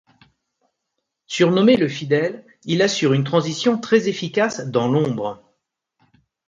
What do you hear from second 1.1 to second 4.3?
Surnommé le fidèle, il assure une transition très